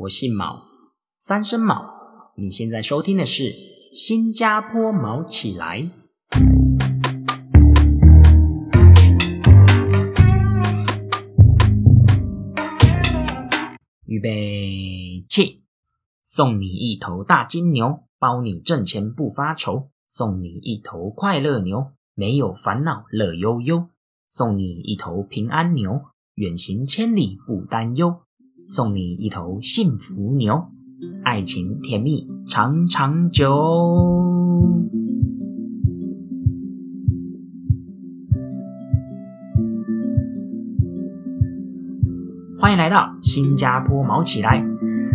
[0.00, 0.62] 我姓毛，
[1.18, 1.84] 三声毛。
[2.36, 3.42] 你现在收听的是
[3.92, 5.82] 《新加坡毛起来》。
[14.06, 15.64] 预备起，
[16.22, 23.88] 送你一头大金牛，包你挣钱不发愁；送你一头快乐牛，没有烦恼乐悠悠；
[24.28, 26.02] 送你一头平安牛，
[26.34, 28.22] 远行千里不担忧；
[28.70, 30.68] 送你一头幸福牛，
[31.24, 33.56] 爱情甜蜜长长久。
[42.60, 44.62] 欢迎来到新加坡毛起来。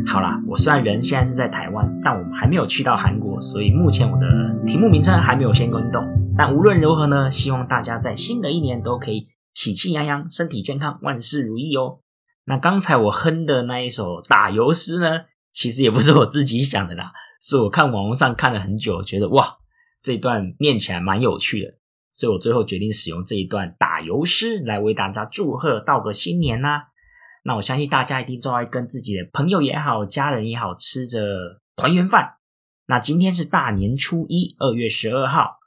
[0.08, 6.04] 好啦，我虽然人现在是在台湾，但我们还没有去到韩国，所以目前我的题目名称还没有先更动。
[6.36, 12.00] 但无论如何呢，希望大家在新的一年都可以喜气洋洋、身体健康、万事如意哦。
[12.46, 19.58] 那刚才我哼的那一首打油诗呢，其实也不是我自己想的啦，是我看网络上看了很久，觉得哇，
[20.02, 21.76] 这段念起来蛮有趣的，
[22.12, 26.90] 所以我最后决定使用这一段打油诗来为大家祝贺道个新年啦。
[27.45, 32.38] 那我相信大家一定都在跟自己的朋友也好、家人也好吃着团圆饭。
[32.88, 35.60] 那今天是大年初一，二月十二号。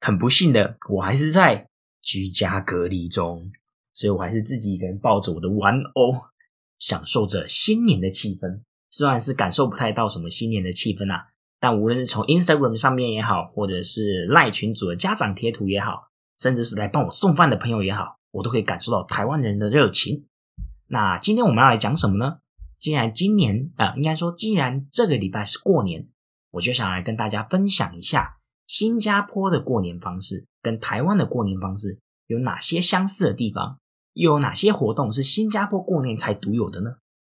[0.00, 1.68] 很不幸的，我还是在
[2.02, 3.50] 居家隔离中，
[3.94, 6.12] 所以我还是自己一个人抱着我的玩偶，
[6.78, 8.60] 享受着新年的气氛。
[8.90, 11.26] 虽然是感受不太到什么新年的气氛啊，
[11.58, 16.08] 但无论是从 Instagram 上面也好，或者是赖群组的家长贴图也好，
[16.38, 20.26] 甚至是来帮我送饭的朋友也好，我都可以感受到台湾人的热情。
[20.86, 22.38] 那今天我们要来讲什么呢？
[22.78, 26.06] 既然今年啊，应该说，既然这个礼拜是过年，
[26.52, 28.36] 我就想来跟大家分享一下
[28.68, 33.80] 新加坡的过年方式跟台湾的过年方式有哪些相似的地方，
[34.14, 36.94] 又有哪些活动是新加坡过年才独有的呢？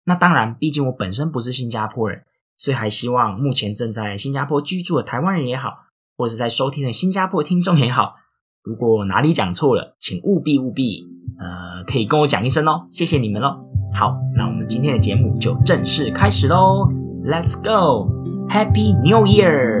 [0.04, 2.24] 那当然，毕竟我本身不是新加坡人，
[2.56, 5.70] 所以还希望目前正在新加坡居住的台湾人也好，
[6.16, 8.16] 或者在收听的新加坡听众也好，
[8.62, 11.06] 如果哪里讲错了，请务必务必。
[11.36, 13.48] 呃，可以跟我讲一声哦，谢谢你们喽。
[13.98, 16.86] 好，那我们今天的节目就正式开始喽
[17.24, 19.73] ，Let's go，Happy New Year！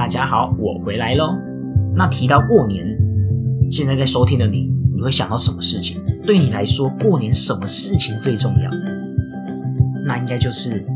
[0.00, 1.36] 大家好，我回来喽。
[1.94, 2.86] 那提到过年，
[3.70, 4.66] 现在在收听的你，
[4.96, 6.02] 你会想到什么事情？
[6.26, 8.70] 对你来说，过年什么事情最重要？
[10.06, 10.86] 那应该就是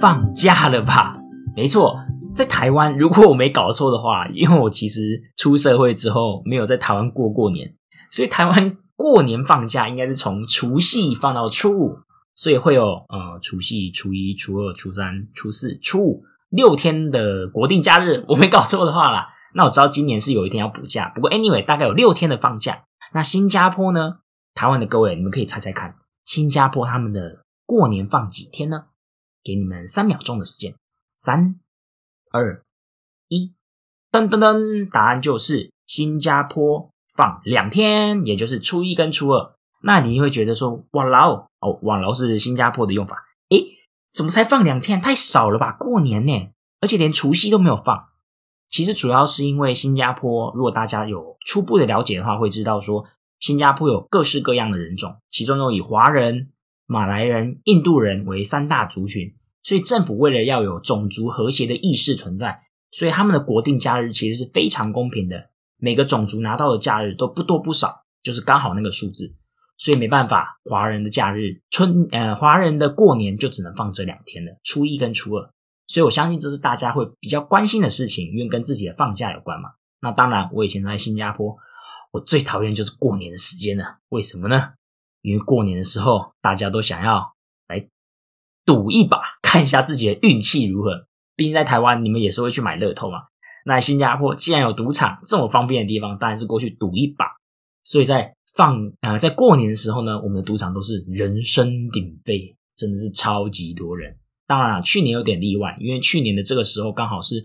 [0.00, 1.16] 放假了吧？
[1.54, 1.94] 没错。
[2.34, 7.72] 在台湾，如果我没搞错的话，因为我其实出社会之后没有在台湾过过年，
[8.10, 11.98] 所以台湾过年放假应该是从除夕放到初五，
[12.34, 18.24] 所以会有呃除夕、初一、初二、初三、初四、初五六天的国定假日。
[18.28, 22.84] 我没搞错的话啦， 那我知道今年是有一天要补假，不过 anyway 大概有六天的放假。
[23.12, 24.18] 那新加坡呢？
[24.54, 28.86] 台湾的各位，你们可以猜猜看，新加坡他们的过年放几天呢？
[29.44, 30.74] 给你们三秒钟的时间，
[31.16, 31.56] 三。
[32.30, 32.62] 二
[33.28, 33.54] 一，
[34.12, 39.54] 噔噔噔，答案就是新加坡放两天，也就是初一跟初二。
[39.82, 43.24] 那你会觉得说，哇劳哦，哇劳是新加坡的用法。
[43.48, 43.64] 诶，
[44.12, 45.00] 怎么才放两天？
[45.00, 45.72] 太少了吧？
[45.72, 47.96] 过年呢，而且连除夕都没有放。
[48.68, 53.06] 其实主要是因为新加坡，如果大家有初步的了解的话，会知道说，
[53.38, 56.50] 新加坡有各式各样的人种，其中又以华人、
[56.86, 59.34] 马来人、印度人为三大族群。
[59.62, 62.56] 所以政府为了要有种族和谐的意识存在，
[62.90, 65.44] 所以他们的国定假日其实是非常公平的，
[65.76, 69.37] 每个种族拿到的假日都不多不少，就是刚好那个数字。
[69.78, 75.48] 所以没办法，华人的假日春呃，华人的过年就只能放这两天了，初一跟初二。
[75.86, 79.70] 所以我相信这是大家会比较关心的事情，因为跟自己的放假有关嘛。
[80.02, 81.54] 那当然，我以前在新加坡，
[82.12, 83.98] 我最讨厌就是过年的时间了。
[84.10, 84.74] 为什么呢？
[85.22, 87.34] 因为过年的时候大家都想要
[87.68, 87.88] 来
[88.66, 89.18] 赌一把。
[89.40, 91.06] 看一下自己的运气如何。
[91.34, 93.18] 毕竟在台湾，你们也是会去买乐透嘛。
[93.64, 97.26] 那新加坡既然有赌场这么方便的地方，当然是过去赌一把。
[97.82, 104.18] 所以在放啊，在过年的时候呢，我们的赌场都是人声鼎沸，真的是超级多人。
[104.48, 107.36] 当然了，去年有点例外，因为去年的这个时候刚好是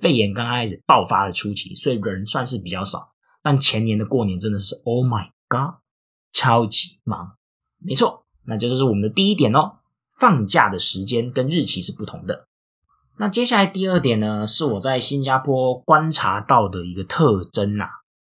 [0.00, 3.10] 肺炎刚开始爆发的初期，所以人算是比较少。
[3.42, 5.80] 但前年的过年真的是 Oh my God，
[6.32, 7.32] 超级忙。
[7.78, 9.78] 没错，那这就是我们的第一点哦。
[10.16, 12.46] 放假的时间跟日期是不同的。
[13.18, 17.86] 那接下来第二点呢，是我在新加坡观察到的一个特征呐，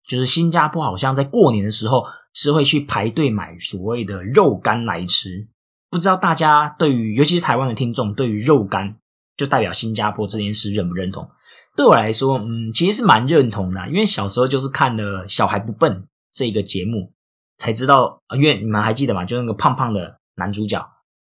[0.03, 5.47] 就是新加坡好像在过年的时候是会去排队买所谓的肉干来吃。
[5.89, 8.97] 不知道大家对于，尤其是台湾的听众，对于肉干
[9.38, 11.30] 就代表新加坡这件事认不认同？
[11.75, 15.91] 对我来说，嗯，其实是蛮认同的，因为小时候就是看了《小孩不笨》
[16.31, 17.13] 这个节目，
[17.57, 19.24] 才知道，因为你们还记得吗？
[19.24, 20.83] 就那个胖胖的男主角，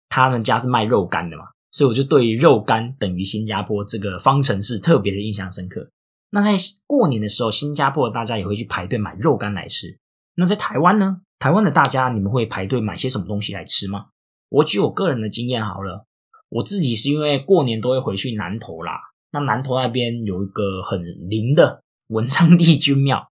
[0.08, 5.90] 他们家是卖肉干的嘛，所以我就对肉干等于新加坡这个方程式特别的印象深刻。
[6.30, 9.98] 那在过年的时候，新加坡大家也会去排队买肉干来吃。
[10.36, 11.20] 那在台湾呢？
[11.38, 14.06] 台湾的大家，你们会排队买些什么东西来吃吗？
[14.48, 16.06] 我举我个人的经验好了，
[16.48, 18.92] 我自己是因为过年都会回去南投啦。
[19.32, 23.28] 那南投那边有一个很灵的文昌帝君庙，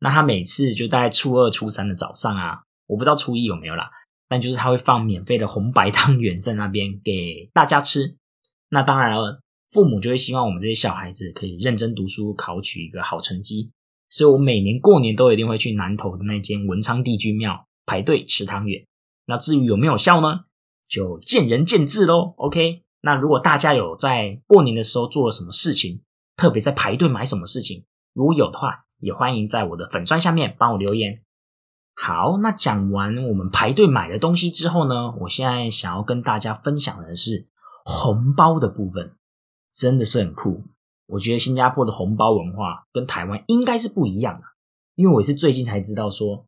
[0.00, 3.90] 那他每次就在初二、初三的早上啊，我不知道初一有没有啦，
[4.28, 8.16] 但就是他会放免费的红白汤圆在那边给大家吃。
[8.70, 9.40] 那当然了。
[9.68, 13.72] 父母就会希望我们这些小孩子可以认真读书，考取一个好成绩，
[14.16, 18.82] 所以我每年过年都一定会去南投的那间文昌帝君庙排队吃汤圆。
[19.26, 20.46] 那至于有没有效呢，
[20.88, 22.32] 就见仁见智喽。
[22.38, 26.00] OK，那如果大家有在过年的时候做了什么事情，
[26.34, 27.84] 特别在排队买什么事情，
[28.14, 31.20] 如果有的话，也欢迎在我的粉砖下面帮我留言。
[31.94, 37.50] 好，那讲完我们排队买的东西之后呢，我现在想要跟大家分享的是
[37.84, 39.14] 红包的部分。
[39.70, 40.64] 真的是很酷，
[41.06, 44.42] 我觉得新加坡的红包文化跟台湾应该是不一样的，
[44.94, 46.46] 因为我是最近才知道说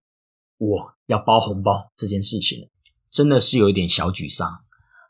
[0.59, 2.69] 我要包红包这件事情，
[3.11, 4.59] 真的是有一点小沮丧。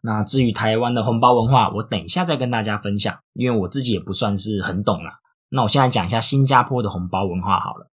[0.03, 5.11] 那至于台湾的红包文化，我等一下再跟大家分享，因为我自己也不算是很懂了。
[5.49, 7.91] 那我现在讲一下新加坡的红包文化好了。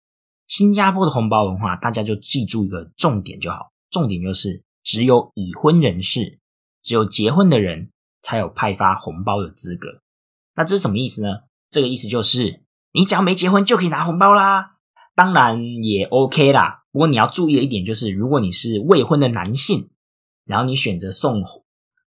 [0.46, 6.38] 新加坡的红包文化，大家就记住一个重点就好，重点就是只有已婚人士，
[6.82, 7.90] 只有结婚的人
[8.22, 10.00] 才有派发红包的资格。
[10.60, 11.44] 那这是什么意思呢？
[11.70, 12.60] 这个意思就是，
[12.92, 14.72] 你只要没结婚就可以拿红包啦。
[15.16, 16.82] 当然也 OK 啦。
[16.92, 19.88] 不过你要注意的一点就是，如果你是未婚的男性，
[20.44, 21.42] 然后你选择送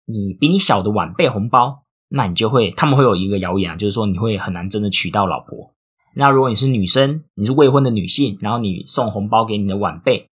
[0.07, 5.75] 你比你小的晚辈红包，那你就会他们会有一个谣言啊，就是说你会很难真的娶到老婆。
[6.15, 10.31] 那如果你是女生，你是未婚的女性，然后你送红包给你的晚辈，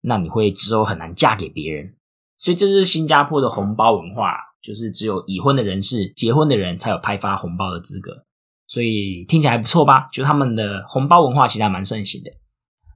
[0.00, 1.94] 那你会之后很难嫁给别人。
[2.36, 4.51] 所以这是新加坡的红包文化。
[4.62, 8.12] 就是只有已婚的人士、结婚的人才有派发红包的资格，
[8.68, 10.06] 所以听起来还不错吧？
[10.12, 12.30] 就他们的红包文化其实还蛮盛行的。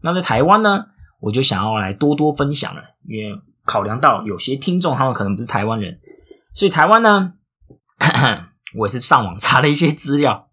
[0.03, 0.85] 那在台湾呢，
[1.21, 5.99] 我就想要来多多分享了，因为考量到有些听众他们可能不是台湾人，
[6.55, 7.35] 所以台湾呢，
[8.79, 10.49] 我也是上网查了一些资料。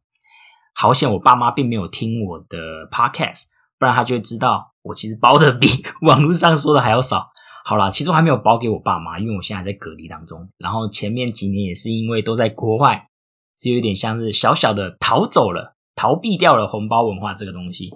[0.73, 2.57] 好险，我爸妈并没有听我的
[2.89, 3.43] podcast，
[3.77, 5.67] 不然他就会知道我其实包的比
[6.01, 7.29] 网络上说的还要少。
[7.65, 10.49] 好啦，其实我还没有包给我爸妈，因为我现在在隔离当中。
[10.57, 13.07] 然后前面几年也是因为都在国外，
[13.55, 17.89] 是有点像是小小的逃走了、逃避掉了红包文化这个东西。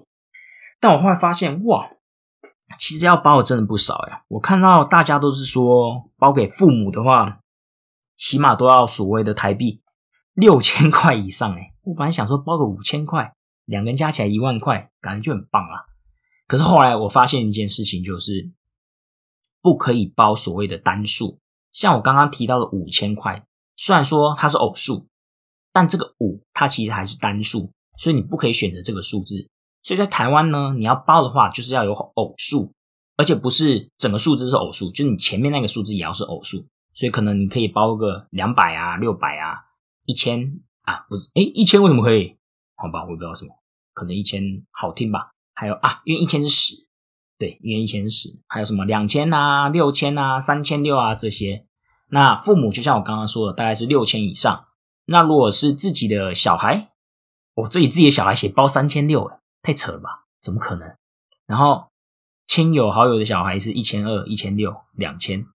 [0.79, 1.85] 但我后来发现，哇，
[2.79, 4.21] 其实要包的真的不少呀。
[4.29, 7.39] 我看到大家都是说，包给父母的话，
[8.15, 9.81] 起码都要所谓的台币
[10.33, 11.53] 六千块以上。
[11.55, 13.33] 哎，我本来想说包个五千块，
[13.65, 15.83] 两个人加起来一万块，感觉就很棒啊。
[16.47, 18.49] 可是后来我发现一件事情，就是。
[19.61, 21.39] 不可以包所谓的单数，
[21.71, 23.45] 像我刚刚提到的五千块，
[23.75, 25.07] 虽然说它是偶数，
[25.71, 29.47] 但这个五它其实还是单数，所以你不可以选择这个数字。
[29.83, 32.73] 所以在台湾呢，你要包的话，就是要有偶数，
[33.15, 36.65] 而且不是整个数字是偶数，就是你前面那个数字也要是偶数。
[36.93, 39.53] 所以可能你可以包个两百啊、六百啊、
[40.05, 41.29] 一千啊，不是？
[41.35, 42.35] 哎，一千为什么可以？
[42.75, 43.53] 好吧，我不知道什么，
[43.93, 45.29] 可能一千好听吧。
[45.53, 46.86] 还有啊，因为一千是十。
[47.39, 51.65] 对，因为一千十，还有什么两千啊、六千啊、三千六啊这些，
[52.09, 54.67] 那父母就像我刚刚说的，大概是六千以上。
[55.05, 56.89] 那如果是自己的小孩，
[57.53, 60.25] 我自己自己的小孩写包三千六，太扯了吧？
[60.41, 60.95] 怎么可能？
[61.45, 61.87] 然后
[62.47, 65.45] 亲友好友的小孩是一千二、一千六、两千，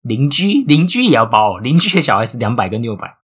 [0.00, 3.18] 邻居邻居也要包，邻居的小孩是两百跟六百，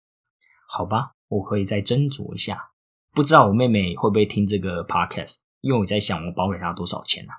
[0.68, 1.12] 好吧？
[1.28, 2.70] 我可以再斟酌一下。
[3.12, 5.38] 不知道我妹妹会不会听这个 podcast？
[5.60, 7.32] 因为我在想，我包给她多少钱呢？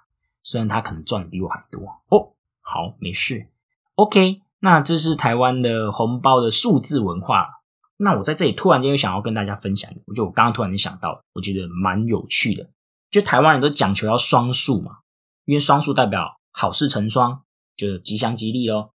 [0.46, 3.48] 虽然他可能赚的比我还多哦，好，没事
[3.96, 4.42] ，OK。
[4.60, 7.62] 那这是台湾的红包的数字文化。
[7.98, 12.70] 那我在这里突然间又想要跟大家分享，我就我刚刚突然间想到，我觉得蛮有趣的。
[13.10, 15.00] 就台湾人都讲求要双数嘛，
[15.46, 17.42] 因为双数代表好事成双，
[17.76, 18.94] 就吉祥吉利咯。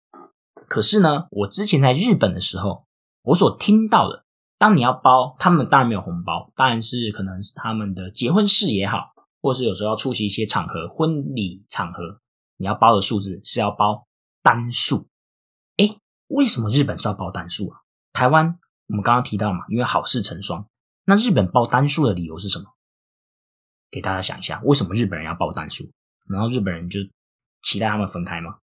[0.67, 2.85] 可是呢，我之前在日本的时候，
[3.23, 4.23] 我所听到的，
[4.59, 9.13] 当你要包，他们当然没有红包，当然是可能是他们的结婚式也好。
[9.41, 12.21] 或是有时候要出席一些场合，婚礼场合，
[12.57, 14.07] 你要包的数字是要包
[14.41, 15.07] 单数。
[15.77, 17.81] 哎，为什么日本是要包单数啊？
[18.11, 20.67] 台湾我们刚刚提到嘛，因为好事成双。
[21.05, 22.65] 那日本包单数的理由是什么？
[23.89, 25.91] 给大家想一下，为什么日本人要包单数？
[26.27, 26.99] 然后日本人就
[27.61, 28.59] 期待他们分开吗？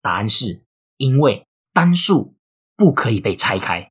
[0.00, 0.64] 答案是
[0.96, 2.36] 因为单数
[2.76, 3.90] 不可以被拆开，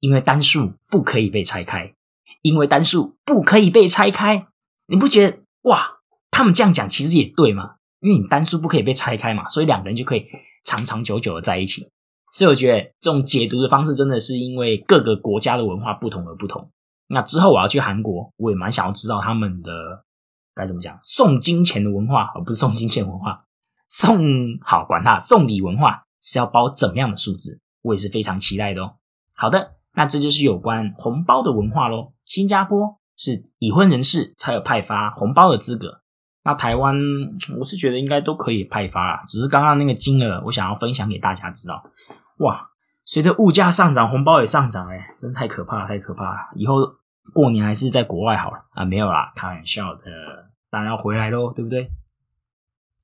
[0.00, 1.93] 因为单数不可以被拆开。
[2.44, 4.48] 因为单数不可以被拆开，
[4.88, 10.26] 你不觉得哇他们这样讲其实也对嘛，因为你单数不可以被拆开嘛，所以两个人就可以
[10.62, 11.88] 长长久久的在一起。
[12.32, 16.68] 所以我觉得这种解读的方式真的是因为各个国家的文化不同而不同。
[17.06, 20.04] 那之后我要去韩国，我也蛮想要知道他们的
[20.54, 23.44] 该怎么讲送金钱的文化，而不是送金钱文化。
[23.88, 28.96] 送好管他送礼文化是要包怎么样的数字，我也是非常期待的哦。
[29.34, 32.12] 好的，那这就是有关红包的文化喽。
[32.24, 36.02] 新加坡是已婚人士才有派发红包的资格。
[36.44, 36.94] 那台湾，
[37.58, 41.82] 我是觉得应该都可以派发啊，只是刚刚那个金额，我想要分享给大家知道。
[42.38, 42.68] 哇，
[43.06, 46.38] 随着物价上涨，红包也上涨，哎，真太可怕，太可怕了！
[46.54, 46.74] 以后
[47.32, 48.84] 过年还是在国外好了啊？
[48.84, 50.04] 没有啦，开玩笑的，
[50.70, 51.90] 当然要回来喽，对不对？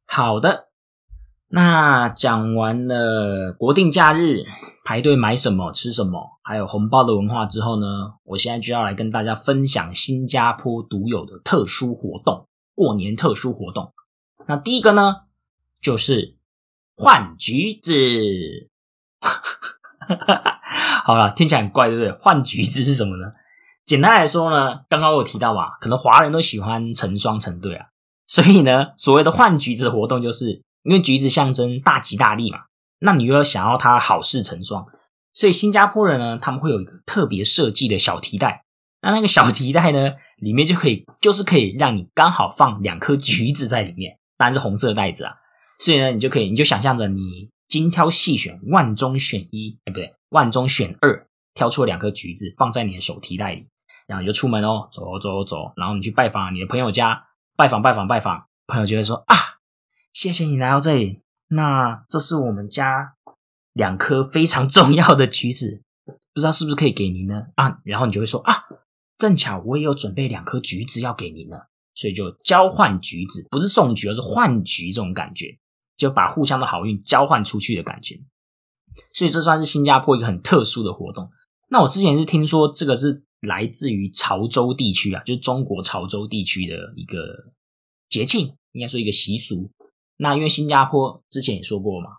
[0.06, 0.69] 好的，
[1.52, 4.44] 那讲完了国定假日
[4.84, 7.86] 排队买什么、吃什么，还有红包的文化之后呢，
[8.24, 12.46] 我现在就要来跟大家分享新加坡独有的特殊活动。
[12.76, 13.92] 过年特殊活动，
[14.46, 15.16] 那第一个呢，
[15.82, 16.36] 就是
[16.96, 17.92] 换橘子。
[21.04, 22.12] 好了，听起来很怪，对不对？
[22.12, 23.26] 换橘子是什么呢？
[23.84, 27.86] 简单来说呢，刚刚我提到嘛，可能华人都喜欢成双成对啊，
[28.26, 32.60] 所以呢，所谓的换橘子活动，就是因为橘子象征大吉大利嘛，
[33.00, 34.86] 那你又要想要它好事成双，
[35.32, 38.64] 所以新加坡人呢，他们会有一个特别设计的小提袋。
[39.02, 45.32] 那那个小提袋呢，里面就可以，就是可以让你刚好放两颗橘子在里面，当然是红色袋子啊。
[45.78, 53.66] 所以呢，你就可以，你就想象着你精挑细选，万中选一，哎，不对，万中选二，挑出了两颗橘子放在你的手提袋里，
[54.06, 59.36] 然后你就出门哦，走走走，然后你去拜访你的朋友家，拜访拜访拜访，朋友就会说啊，
[60.20, 63.14] 谢谢你来到这里，那这是我们家
[63.72, 67.44] 两颗非常重要的橘子， 不知道是不是可以给您呢？
[67.54, 68.64] 啊，然后你就会说啊。
[69.16, 71.56] 正巧我也有准备两颗橘子要给您呢，
[71.94, 75.58] 所以就交换橘子，不是送橘，而是换橘这种感觉，
[75.96, 78.20] 就把互相的好运交换出去的感觉。
[79.14, 81.30] 所以这算是新加坡一个很特殊的活动。
[81.70, 87.16] 那我之前是听说这个是来自于潮州地区啊，就是中国潮州地区的一个
[88.10, 89.70] 节庆，应该说一个习俗。
[90.20, 92.10] 那因为新加坡之前也说过嘛，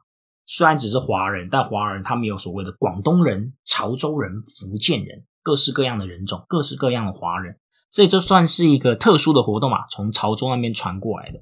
[0.45, 5.23] 虽然只是华人，但华人他们有所谓的广东人、潮州人、福建人。
[5.43, 7.57] 各式各样的人种，各式各样的华人，
[7.89, 9.87] 所以这算是一个特殊的活动嘛？
[9.89, 11.39] 从潮州那边传过来的，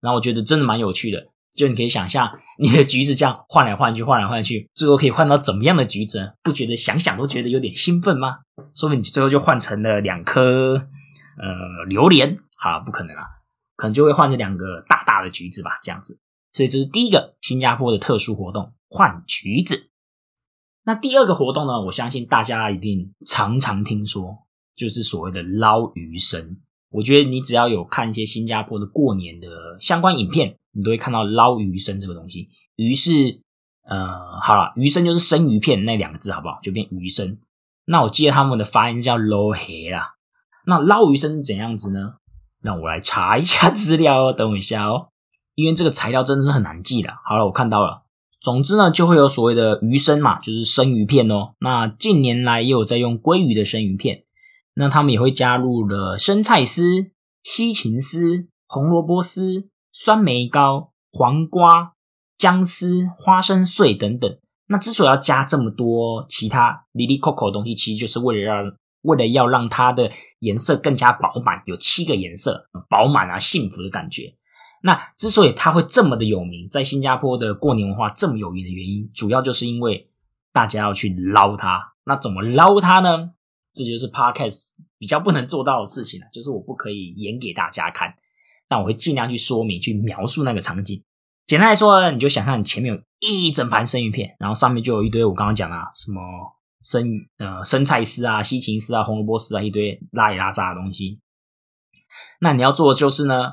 [0.00, 1.26] 然后我觉得真的蛮有趣的。
[1.54, 6.32] 就你可以想象，你的橘子这样换来换去，换来换去，最后可以换到怎么样的橘子？
[6.42, 8.38] 不觉得想想都觉得有点兴奋吗？
[8.74, 10.76] 说不定你最后就换成了两颗
[11.36, 13.24] 呃榴莲，好，不可能啊，
[13.76, 16.20] 可能就会换成两个大大的橘子吧，这样子。
[16.52, 19.88] 所以这是第一个新加坡的特殊活动，换橘子。
[20.84, 21.80] 那第二个活动呢？
[21.82, 24.36] 我相信大家一定常常听说，
[24.74, 26.58] 就是所谓的捞鱼生。
[26.90, 29.48] 我觉得你只要有看一些新加坡的过年的
[29.80, 32.48] 相关影片，你都会看到捞鱼生这个东西。
[32.76, 33.40] 鱼是
[33.84, 36.58] 呃，好了，鱼生就是生鱼片那两个字，好不好？
[36.62, 37.38] 就变鱼生。
[37.86, 40.14] 那我记得他们的发音叫捞黑啦。
[40.66, 42.16] 那捞鱼生是怎样子呢？
[42.62, 45.08] 让我来查一下 资料哦，等我一下哦，
[45.54, 47.10] 因为这个材料真的是很难记的。
[47.24, 48.02] 好了，我看到了。
[48.40, 51.50] 总之呢，就会有所谓的鱼生嘛，就是生鱼片哦。
[51.60, 54.24] 那近年来也有在用鲑鱼的生鱼片，
[54.74, 57.06] 那他们也会加入了生菜丝、
[57.44, 61.92] 西芹丝、红萝卜丝、酸梅膏、黄瓜、
[62.36, 64.36] 姜丝、花生碎等等。
[64.66, 74.30] 那之所以要加这么多其他里里扣扣的东西，其实就是为了让为了要让它的颜色更加饱满，有七个颜色，饱满啊，幸福的感觉。
[74.82, 80.00] 那之所以它会这么的有名，在新加坡的过年文化这么有名的原因，主要就是因为
[80.52, 81.92] 大家要去捞它。
[82.04, 83.30] 那怎么捞它呢？
[83.72, 88.14] 这就是 podcast 比较不能做到的事情了，就是我不可以演给大家看，
[88.68, 91.02] 但我会尽量去说明、去描述那个场景。
[91.46, 96.20] 简单来说，你就想象你前面有一整盘生鱼片，然后上面就有一堆我刚刚讲啊，什么
[96.82, 101.20] 生呃生菜丝啊、西芹丝啊、红萝卜丝啊，一堆拉里拉杂的东西。
[102.40, 103.52] 那你要做的就是呢。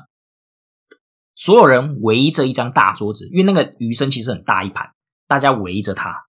[1.36, 4.92] 所有人围着一张大桌子，因为那个鱼生其实很大一盘，
[5.26, 6.26] 大家围着它，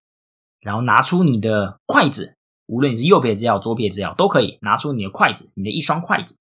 [0.62, 6.40] 然后拿出你的筷子，无论你是右撇子也好，左撇子也好，都可以拿出你的筷子，你的一双筷子，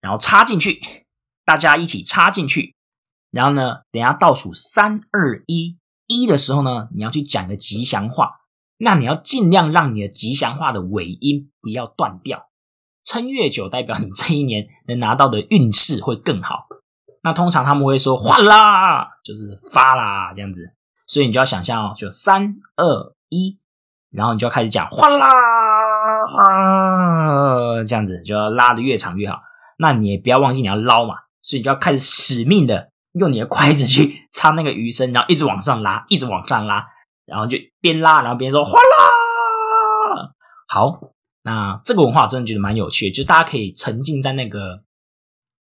[0.00, 0.80] 然后插进去，
[1.44, 2.76] 大家一起插进去，
[3.32, 8.39] 然后呢，等下倒数三二一，一的时候呢，你要去讲个吉祥话，
[8.82, 12.48] 那你要尽量让你的吉祥话的尾音不要断掉，
[13.04, 16.62] 撑越久，代表你这一年能拿到的运势会更好。
[17.22, 20.74] 那通常他们会说哗啦，就是发啦这样子，
[21.06, 23.58] 所以你就要想象哦，就三二一，
[24.10, 25.28] 然后你就要开始讲哗啦
[26.38, 29.40] 啊，这样子就要拉的越长越好。
[29.76, 36.86] 那你也不要忘记你要捞嘛，所以你就要开始使命的用你的筷子去插那个鱼身，然后一直往上拉，一直往上拉，
[37.30, 40.34] 然后就边拉，然后边说哗啦。
[40.68, 41.00] 好，
[41.42, 44.78] 那这个文化真的觉得蛮有趣的，就大家可以沉浸在那个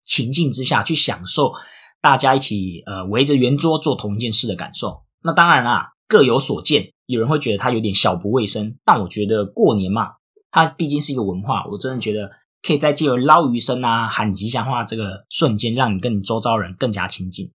[0.04, 1.54] 情境之下去享受
[2.02, 5.04] 大家一起呃围着圆桌做同一件事的感受。
[5.24, 10.14] 那当然啦，各有所见，有人会觉得它有点小不卫生，但我觉得过年嘛，
[10.52, 12.32] 它毕竟是一个文化，我真的觉得。
[12.62, 17.54] 可以在借由捞鱼声啊、喊吉祥话这个瞬间，让你跟你周遭人更加亲近。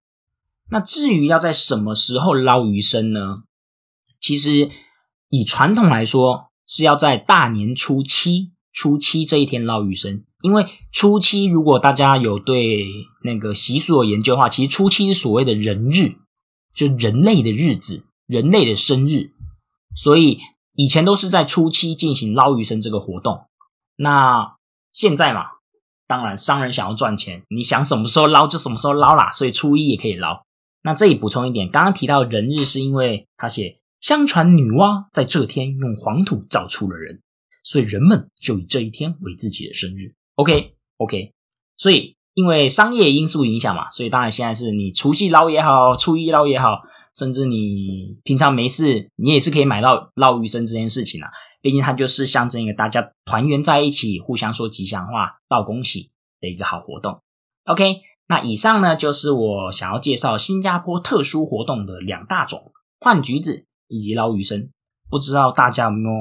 [0.71, 3.35] 那至于要在什么时候捞鱼生呢？
[4.25, 4.71] 其实
[5.29, 10.25] 以传统来说，是要在大年初七、初七这一天捞鱼生。
[10.41, 12.87] 因为初七，如果大家有对
[13.23, 16.15] 那个习俗有研究的话，其实初七是所谓的人日，
[16.75, 19.29] 就人类的日子、人类的生日，
[19.95, 20.39] 所以
[20.73, 23.45] 以前都是在初七进行捞鱼生这个活动。
[23.97, 24.57] 那
[24.91, 25.43] 现在嘛，
[26.07, 30.45] 当然商人想要赚钱，你想什么时候捞就什么时候捞啦，所以初一也可以捞。
[30.83, 37.23] 那这里补充一点，刚刚提到人日是因为他写，相传女娲在这天用黄土造出了人，
[37.63, 40.15] 所以人们就以这一天为自己的生日。
[40.35, 41.33] OK OK，
[41.79, 46.83] 所以因为商业因素影响嘛，所以当然现在是你除夕捞也好，初一捞也好。
[47.17, 51.31] 甚至你平常没事，你也是可以买到捞鱼生这件事情啊。
[51.63, 57.23] 毕竟它就是象征一个大家团圆在一起，互相说吉祥话、道恭喜的一个好活动。
[57.65, 64.69] OK，那以上呢就是我想要介绍新加坡特殊活动的两大种：换橘子以及捞鱼生。
[65.09, 66.15] 不知道大家有没有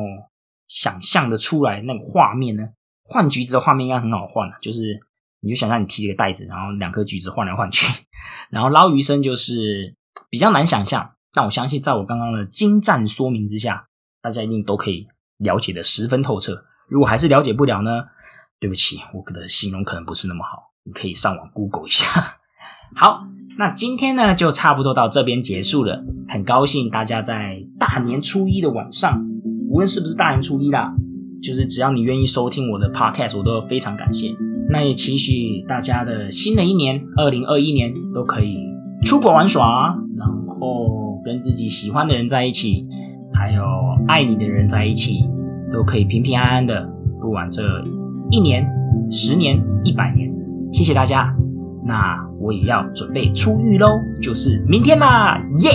[0.68, 2.70] 想象的出来那个画面呢？
[3.03, 5.00] 换橘子的画面应该很好换啊就是
[5.42, 7.86] 你就想象你提这个袋子，然后两颗橘子换来换去，
[8.50, 9.96] 然后捞鱼生就是。
[10.30, 13.88] 比较难想象，但我相信，在我刚刚的精湛说明之下，
[14.20, 16.65] 大家一定都可以了解的十分透彻。
[16.88, 18.06] 如果还是了解不了呢？
[18.60, 22.39] 对不起，我的形容可能不是那么好，你可以上网 Google 一下。
[22.96, 23.26] 好，
[23.58, 26.04] 那今天呢，就差不多到这边结束了。
[26.28, 29.26] 很高兴大家在大年初一的晚上，
[29.70, 30.94] 无论是不是大年初一啦，
[31.41, 34.34] 就是只要你愿意收听我的 Podcast，我都非常感谢。
[34.70, 38.58] 那也期许大家的新的一年，二零二一年都可以。
[39.06, 42.86] 出国玩耍，然后跟自己喜欢的人在一起，
[43.34, 43.62] 还有
[44.08, 45.28] 爱你的人在一起，
[45.74, 46.88] 都可以平平安安的
[47.20, 47.63] 度完这
[48.32, 48.65] 一年、
[49.12, 50.32] 十年、一百年。
[50.72, 51.36] 谢谢大家，
[51.86, 55.69] 那我也要准备出狱喽，就是明天啦，耶！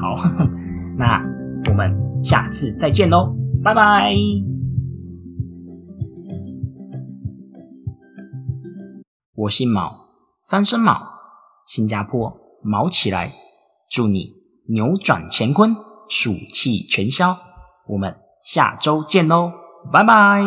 [0.00, 0.14] 好，
[0.98, 1.22] 那
[1.70, 1.90] 我们
[2.22, 4.14] 下次再见喽，拜拜。
[9.34, 9.90] 我姓毛，
[10.42, 10.96] 三声毛，
[11.66, 12.38] 新加坡。
[12.64, 13.28] 毛起来！
[13.90, 14.30] 祝你
[14.68, 15.74] 扭转乾坤，
[16.08, 17.36] 暑气全消。
[17.88, 19.50] 我们下周见喽，
[19.92, 20.44] 拜拜。